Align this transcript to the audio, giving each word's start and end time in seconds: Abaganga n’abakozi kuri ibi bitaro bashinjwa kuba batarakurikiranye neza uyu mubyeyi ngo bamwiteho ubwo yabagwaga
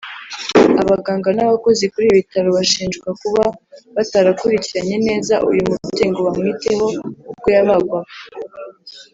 Abaganga 0.81 1.29
n’abakozi 1.33 1.83
kuri 1.91 2.03
ibi 2.07 2.17
bitaro 2.21 2.49
bashinjwa 2.57 3.09
kuba 3.21 3.43
batarakurikiranye 3.95 4.97
neza 5.07 5.33
uyu 5.49 5.61
mubyeyi 5.69 6.07
ngo 6.11 6.21
bamwiteho 6.27 6.85
ubwo 7.31 7.47
yabagwaga 7.55 8.13